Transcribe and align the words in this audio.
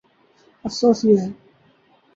افسوس، 0.65 0.99
یہ 1.05 1.17
ہے۔ 1.21 1.27